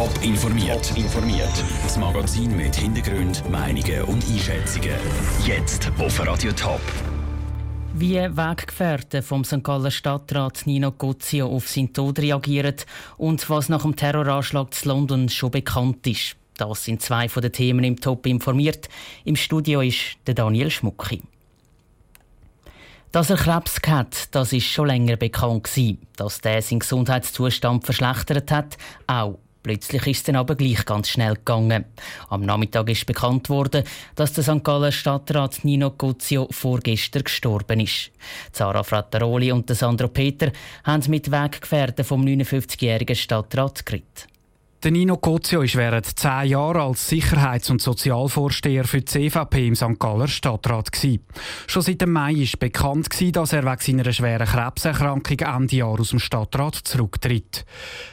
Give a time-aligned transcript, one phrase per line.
[0.00, 0.96] Top informiert.
[0.96, 1.52] informiert.
[1.82, 4.94] Das Magazin mit Hintergrund, Meinungen und Einschätzungen.
[5.44, 6.80] Jetzt auf Radio Top.
[7.92, 9.62] Wie Weggefährten vom St.
[9.62, 12.76] Galler Stadtrat Nino Guzio auf seinen Tod reagieren
[13.18, 16.34] und was nach dem Terroranschlag zu London schon bekannt ist.
[16.56, 18.88] Das sind zwei von den Themen im Top informiert.
[19.26, 21.20] Im Studio ist der Daniel Schmucki.
[23.12, 25.98] Dass er Krebs hat, das ist schon länger bekannt gewesen.
[26.16, 29.38] Dass der seinen Gesundheitszustand verschlechtert hat, auch.
[29.62, 31.84] Plötzlich ist es dann aber gleich ganz schnell gegangen.
[32.28, 34.64] Am Nachmittag ist bekannt worden, dass der St.
[34.64, 38.10] Galler Stadtrat Nino Guzio vorgestern gestorben ist.
[38.52, 40.50] Zara Frattaroli und Sandro Peter
[40.84, 44.29] haben mit Weggefährten vom 59-jährigen Stadtrat geredet.
[44.82, 49.74] Der Nino Cozio ist während zehn Jahren als Sicherheits- und Sozialvorsteher für die CVP im
[49.74, 49.98] St.
[49.98, 50.90] Galler Stadtrat.
[50.90, 51.22] Gewesen.
[51.66, 56.00] Schon seit dem Mai ist bekannt, gewesen, dass er wegen seiner schweren Krebserkrankung Ende Jahr
[56.00, 57.66] aus dem Stadtrat zurücktritt.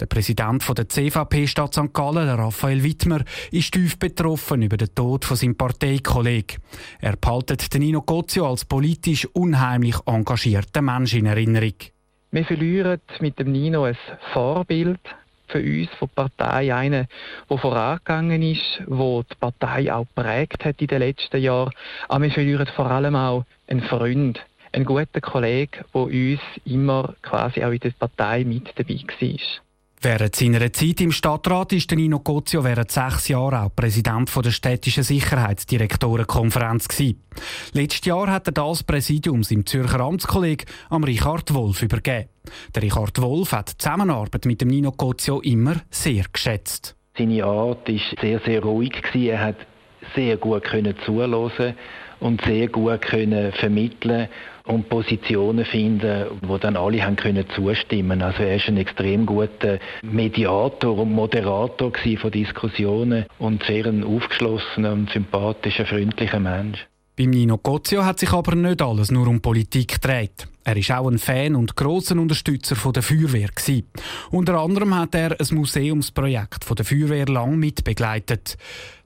[0.00, 1.94] Der Präsident der CVP Stadt St.
[1.94, 6.60] Gallen, Raphael Wittmer, ist tief betroffen über den Tod von seinem Parteikollegen.
[7.00, 11.74] Er behaltet den Nino Cozio als politisch unheimlich engagierten Mensch in Erinnerung.
[12.32, 13.96] Wir verlieren mit dem Nino ein
[14.32, 14.98] Vorbild,
[15.48, 17.08] für uns von der Partei einen,
[17.50, 21.72] der vorangegangen ist, wo die Partei auch prägt hat in den letzten Jahren.
[22.08, 24.40] Aber wir verlieren vor allem auch einen Freund,
[24.72, 29.38] einen guten Kollegen, der uns immer quasi auch in der Partei mit dabei war.
[30.00, 35.02] Während seiner Zeit im Stadtrat ist Nino Cozio während sechs Jahren auch Präsident der städtischen
[35.02, 36.86] Sicherheitsdirektorenkonferenz
[37.72, 42.28] Letztes Jahr hat er das Präsidium seinem Zürcher Amtskollegen am Richard Wolf übergeben.
[42.74, 46.94] Der Richard Wolf hat die Zusammenarbeit mit dem Nino Cozio immer sehr geschätzt.
[47.16, 48.92] Seine Art war sehr, sehr ruhig.
[49.14, 49.56] Er hat
[50.14, 50.64] sehr gut
[51.04, 51.74] zuhören
[52.20, 54.28] und sehr gut vermitteln
[54.68, 58.22] und Positionen finden, wo dann alle haben können zustimmen.
[58.22, 64.92] Also er ist ein extrem guter Mediator und Moderator von Diskussionen und sehr ein aufgeschlossener
[64.92, 66.86] und sympathischer, freundlicher Mensch.
[67.16, 70.46] Beim Nino Cozio hat sich aber nicht alles nur um Politik gedreht.
[70.68, 73.48] Er ist auch ein Fan und grosser Unterstützer der Feuerwehr.
[73.48, 73.90] Gewesen.
[74.30, 78.58] Unter anderem hat er ein Museumsprojekt von der Feuerwehr lang mitbegleitet.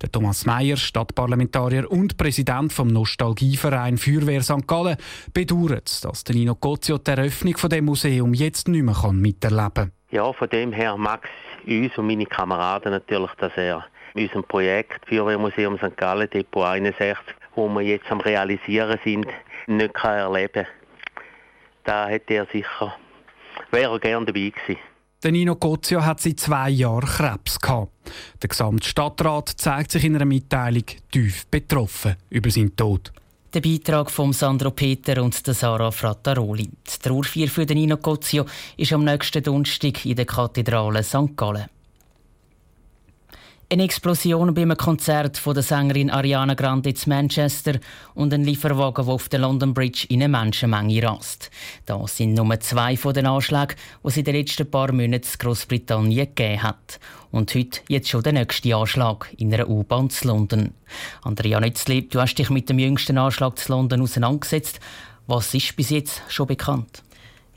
[0.00, 4.66] Der Thomas Meyer, Stadtparlamentarier und Präsident vom Nostalgieverein Feuerwehr St.
[4.66, 4.96] Gallen,
[5.34, 9.92] bedauert, dass der Nino Cozio die Eröffnung von dem Museum jetzt nicht mehr miterleben kann.
[10.12, 13.84] Ja, von dem her es uns und meine Kameraden natürlich, dass er
[14.14, 15.94] in unserem Projekt Feuerwehrmuseum St.
[15.98, 17.18] Gallen Depot 61
[17.54, 19.26] wo wir jetzt am Realisieren sind,
[19.66, 20.66] nicht kann erleben
[21.84, 22.94] Da hätte er sicher,
[23.70, 24.80] wäre er gerne dabei gewesen.
[25.22, 27.92] Der Nino Cozio hat seit zwei Jahren Krebs gehabt.
[28.40, 33.12] Der gesamte Stadtrat zeigt sich in einer Mitteilung tief betroffen über seinen Tod.
[33.52, 36.70] Der Beitrag von Sandro Peter und der Sarah Frattaroli.
[36.70, 38.46] Die Trauerfeier für den Nino Cozio
[38.76, 41.36] ist am nächsten Donnerstag in der Kathedrale St.
[41.36, 41.66] Gallen.
[43.72, 47.78] Eine Explosion bei einem Konzert von der Sängerin Ariana Grande in Manchester
[48.14, 51.52] und ein Lieferwagen, der auf der London Bridge in eine Menschenmenge rast.
[51.86, 55.38] Das sind nur zwei von den Anschlägen, die es in den letzten paar Monaten in
[55.38, 56.98] Großbritannien gegeben hat.
[57.30, 60.74] Und heute jetzt schon der nächste Anschlag in einer U-Bahn zu London.
[61.22, 64.80] Andrea Nützli, du hast dich mit dem jüngsten Anschlag zu London auseinandergesetzt.
[65.28, 67.04] Was ist bis jetzt schon bekannt?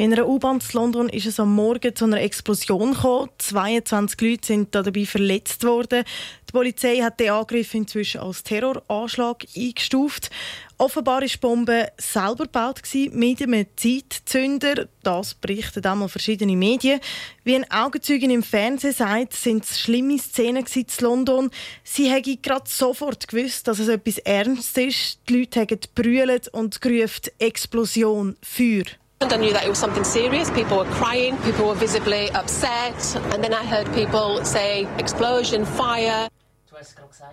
[0.00, 3.28] In einer U-Bahn in London ist es am Morgen zu einer Explosion gekommen.
[3.36, 6.04] 22 Leute sind dabei verletzt worden.
[6.48, 10.30] Die Polizei hat den Angriff inzwischen als Terroranschlag eingestuft.
[10.78, 12.80] Offenbar war die Bombe selber gebaut
[13.12, 14.88] mit einem Zeitzünder.
[15.02, 17.00] Das berichten einmal verschiedene Medien.
[17.44, 21.50] Wie ein Augenzeugin im Fernsehen sagt, sind es schlimme Szenen in London.
[21.84, 25.18] Sie hätten gerade sofort gewusst, dass es etwas ernst ist.
[25.28, 28.84] Die Leute haben brüllt und gerufen Explosion, Feuer.
[29.22, 30.50] And I knew that it was something serious.
[30.50, 32.94] People were crying, people were visibly upset.
[33.34, 36.28] And then I heard people say, explosion, fire.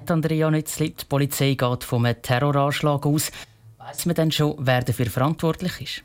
[0.10, 3.32] Andrea Nützli, die Polizei geht vom Terroranschlag aus.
[3.78, 6.04] Weiß man denn schon, wer dafür verantwortlich ist?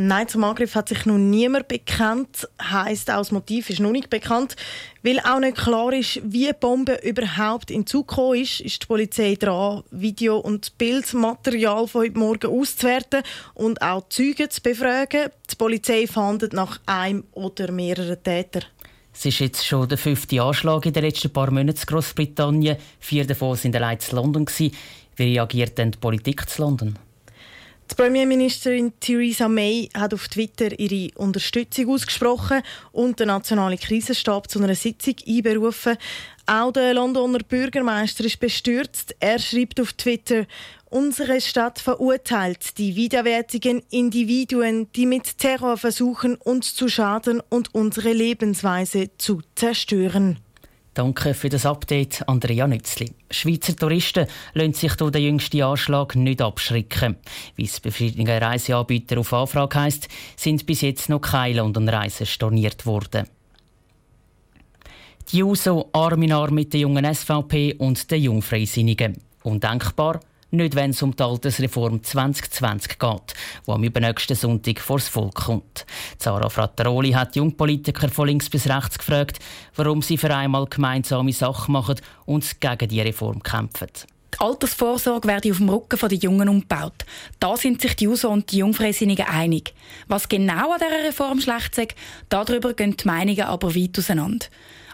[0.00, 2.48] Nein, zum Angriff hat sich noch niemand bekannt.
[2.62, 4.54] Heißt auch das Motiv ist noch nicht bekannt,
[5.02, 8.60] weil auch nicht klar ist, wie die Bombe überhaupt in Zug ist.
[8.60, 13.24] Ist die Polizei dran, Video- und Bildmaterial von heute Morgen auszuwerten
[13.54, 15.30] und auch Zeugen zu befragen.
[15.50, 18.66] Die Polizei fahndet nach einem oder mehreren Tätern.
[19.12, 22.76] Es ist jetzt schon der fünfte Anschlag in den letzten paar Monaten in Großbritannien.
[23.00, 24.46] Vier davon sind allein in London.
[24.58, 24.70] Wie
[25.18, 26.96] reagiert denn die Politik zu London?
[27.90, 32.62] Die Premierministerin Theresa May hat auf Twitter ihre Unterstützung ausgesprochen
[32.92, 35.96] und den nationalen Krisenstab zu einer Sitzung einberufen.
[36.46, 39.16] Auch der Londoner Bürgermeister ist bestürzt.
[39.20, 40.46] Er schreibt auf Twitter,
[40.90, 48.12] Unsere Stadt verurteilt die widerwärtigen Individuen, die mit Terror versuchen, uns zu schaden und unsere
[48.14, 50.38] Lebensweise zu zerstören.
[50.98, 53.12] Danke für das Update, Andrea Nützli.
[53.30, 57.14] Schweizer Touristen lassen sich durch den jüngsten Anschlag nicht abschrecken.
[57.54, 62.84] Wie es bei verschiedenen Reiseanbietern auf Anfrage heisst, sind bis jetzt noch keine London-Reisen storniert
[62.84, 63.28] worden.
[65.30, 69.18] Die JUSO Arm in Arm mit der jungen SVP und den Jungfreisinnigen.
[69.44, 70.18] Undenkbar,
[70.50, 73.34] nicht wenn es um die Altersreform 2020 geht,
[73.66, 75.86] die am übernächsten Sonntag vor das Volk kommt.
[76.18, 79.38] Zara Frattaroli hat Jungpolitiker von links bis rechts gefragt,
[79.76, 83.88] warum sie für einmal gemeinsame Sachen machen und gegen die Reform kämpfen.
[84.34, 87.04] Die Altersvorsorge werde auf dem Rücken der Jungen umgebaut.
[87.40, 89.74] Da sind sich die JUSO und die Jungfreisinnigen einig.
[90.06, 91.94] Was genau an dieser Reform schlecht ist,
[92.28, 94.46] darüber gehen die Meinungen aber weit auseinander.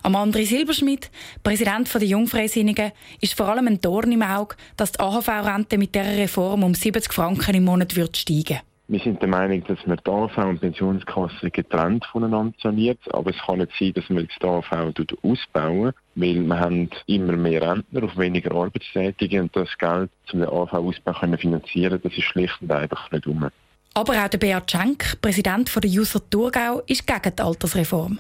[0.05, 1.11] Am André Silberschmidt,
[1.43, 2.93] Präsident der Jungfreisinnigen,
[3.23, 7.11] ist vor allem ein Dorn im Auge, dass die AHV-Rente mit dieser Reform um 70
[7.11, 10.59] Franken im Monat wird steigen wir sind der Meinung, dass man die AV und die
[10.59, 12.99] Pensionskasse getrennt voneinander saniert.
[13.15, 14.93] Aber es kann nicht sein, dass man die AV
[15.23, 20.49] ausbauen, weil wir haben immer mehr Rentner auf weniger Arbeitstätige und das Geld, um den
[20.51, 23.49] AV-Ausbau zu finanzieren, das ist schlicht und einfach nicht um.
[23.95, 28.19] Aber auch der Beat Schenk, Präsident der User Thurgau, ist gegen die Altersreform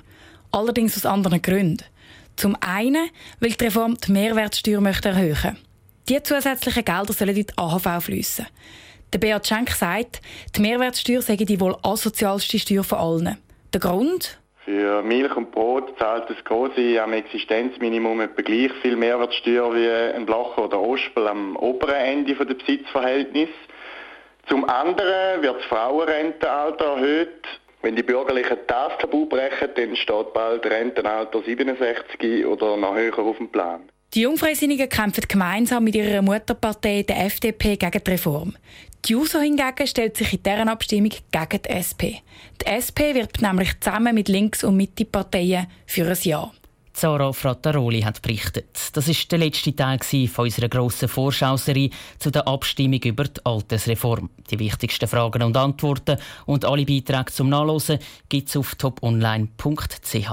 [0.54, 1.84] allerdings aus anderen Gründen.
[2.36, 3.10] Zum einen,
[3.40, 5.58] weil die Reform die Mehrwertsteuer möchte erhöhen
[6.08, 8.46] Die zusätzlichen Gelder sollen in die AHV fließen.
[9.12, 10.20] Der Beat Schenk sagt,
[10.56, 13.38] die Mehrwertsteuer sei die wohl asozialste Steuer von allen.
[13.72, 14.38] Der Grund?
[14.64, 20.24] Für Milch und Brot zahlt das Große am Existenzminimum etwa gleich viel Mehrwertsteuer wie ein
[20.24, 23.54] Blacher oder Ospel am oberen Ende des Besitzverhältnisses.
[24.48, 27.44] Zum anderen wird das Frauenrentenalter erhöht
[27.84, 33.36] wenn die Bürgerlichen das Tabu brechen, dann steht bald Rentenalter 67 oder noch höher auf
[33.36, 33.82] dem Plan.
[34.14, 38.56] Die Jungfreisinnigen kämpfen gemeinsam mit ihrer Mutterpartei, der FDP, gegen die Reform.
[39.04, 42.24] Die JUSO hingegen stellt sich in deren Abstimmung gegen die SP.
[42.62, 46.50] Die SP wird nämlich zusammen mit Links- und Mitte-Parteien für ein Ja.
[46.94, 48.90] Zara Frattaroli hat berichtet.
[48.92, 54.30] Das ist der letzte Teil von unserer grossen Vorschauserie zu der Abstimmung über die Altersreform.
[54.50, 57.98] Die wichtigsten Fragen und Antworten und alle Beiträge zum Nachlesen
[58.28, 60.28] gibt es auf toponline.ch.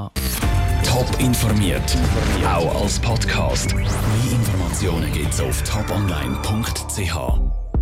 [0.83, 1.97] Top informiert,
[2.45, 3.73] auch als Podcast.
[3.75, 3.85] Mehr
[4.31, 7.50] Informationen gibt es auf toponline.ch.